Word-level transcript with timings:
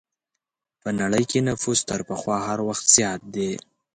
په 0.81 0.89
نړۍ 0.99 1.23
کې 1.31 1.39
نفوس 1.49 1.79
تر 1.89 2.01
پخوا 2.09 2.37
هر 2.47 2.59
وخت 2.67 2.85
زیات 2.95 3.21
دی. 3.35 3.51